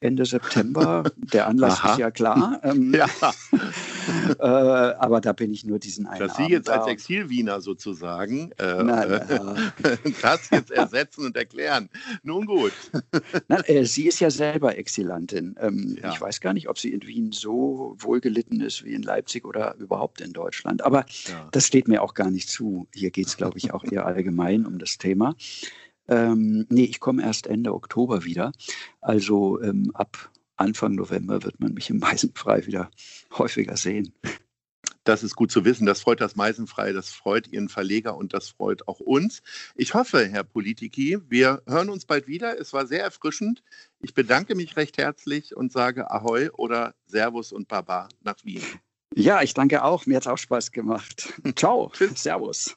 Ende 0.00 0.26
September. 0.26 1.04
Der 1.16 1.46
Anlass 1.46 1.78
Aha. 1.80 1.92
ist 1.92 1.98
ja 1.98 2.10
klar. 2.10 2.60
Ähm, 2.62 2.92
ja. 2.94 3.08
äh, 4.38 4.42
aber 4.42 5.20
da 5.20 5.32
bin 5.32 5.52
ich 5.52 5.64
nur 5.64 5.78
diesen 5.78 6.06
einen 6.06 6.26
Dass 6.26 6.36
Sie 6.36 6.46
jetzt 6.46 6.68
als 6.68 6.86
Exil-Wiener 6.86 7.60
sozusagen 7.60 8.52
äh, 8.58 8.82
na, 8.82 9.06
na. 9.06 9.56
das 10.22 10.50
jetzt 10.50 10.70
ersetzen 10.70 11.26
und 11.26 11.36
erklären. 11.36 11.88
Nun 12.22 12.46
gut. 12.46 12.72
na, 13.48 13.66
äh, 13.68 13.84
sie 13.84 14.06
ist 14.06 14.20
ja 14.20 14.30
selber 14.30 14.76
Exilantin. 14.76 15.56
Ähm, 15.60 15.98
ja. 16.02 16.12
Ich 16.12 16.20
weiß 16.20 16.40
gar 16.40 16.52
nicht, 16.52 16.68
ob 16.68 16.78
sie 16.78 16.92
in 16.92 17.02
Wien 17.02 17.32
so 17.32 17.96
wohlgelitten 17.98 18.60
ist 18.60 18.84
wie 18.84 18.94
in 18.94 19.02
Leipzig 19.02 19.44
oder 19.44 19.74
überhaupt 19.76 20.20
in 20.20 20.32
Deutschland. 20.32 20.82
Aber 20.82 21.04
ja. 21.28 21.48
das 21.52 21.66
steht 21.66 21.88
mir 21.88 22.02
auch 22.02 22.14
gar 22.14 22.30
nicht 22.30 22.48
zu. 22.48 22.86
Hier 22.94 23.10
geht 23.10 23.26
es, 23.26 23.36
glaube 23.36 23.58
ich, 23.58 23.72
auch 23.72 23.84
eher 23.84 24.06
allgemein 24.06 24.66
um 24.66 24.78
das 24.78 24.98
Thema. 24.98 25.34
Ähm, 26.08 26.66
nee, 26.68 26.84
ich 26.84 27.00
komme 27.00 27.22
erst 27.22 27.46
Ende 27.46 27.72
Oktober 27.72 28.24
wieder. 28.24 28.52
Also 29.00 29.62
ähm, 29.62 29.92
ab 29.94 30.30
Anfang 30.60 30.94
November 30.94 31.42
wird 31.42 31.58
man 31.58 31.74
mich 31.74 31.90
im 31.90 31.98
Meisenfrei 31.98 32.66
wieder 32.66 32.90
häufiger 33.36 33.76
sehen. 33.76 34.12
Das 35.04 35.22
ist 35.22 35.34
gut 35.34 35.50
zu 35.50 35.64
wissen. 35.64 35.86
Das 35.86 36.02
freut 36.02 36.20
das 36.20 36.36
Meisenfrei, 36.36 36.92
das 36.92 37.10
freut 37.10 37.48
Ihren 37.48 37.68
Verleger 37.68 38.16
und 38.16 38.34
das 38.34 38.50
freut 38.50 38.86
auch 38.86 39.00
uns. 39.00 39.42
Ich 39.74 39.94
hoffe, 39.94 40.28
Herr 40.28 40.44
Politiki, 40.44 41.18
wir 41.28 41.62
hören 41.66 41.88
uns 41.88 42.04
bald 42.04 42.26
wieder. 42.26 42.60
Es 42.60 42.72
war 42.72 42.86
sehr 42.86 43.02
erfrischend. 43.02 43.62
Ich 44.00 44.12
bedanke 44.12 44.54
mich 44.54 44.76
recht 44.76 44.98
herzlich 44.98 45.56
und 45.56 45.72
sage 45.72 46.10
Ahoi 46.10 46.50
oder 46.50 46.94
Servus 47.06 47.52
und 47.52 47.66
Baba 47.66 48.08
nach 48.20 48.36
Wien. 48.44 48.62
Ja, 49.14 49.42
ich 49.42 49.54
danke 49.54 49.82
auch. 49.82 50.06
Mir 50.06 50.16
hat 50.16 50.24
es 50.24 50.28
auch 50.28 50.38
Spaß 50.38 50.70
gemacht. 50.70 51.32
Ciao. 51.56 51.90
Tschüss. 51.94 52.22
Servus. 52.22 52.76